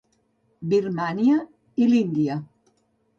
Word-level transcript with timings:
Birmània 0.71 1.35
i 1.83 1.91
l'Índia. 1.91 2.39